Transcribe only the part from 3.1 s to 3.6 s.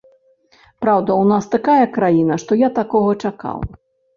чакаў.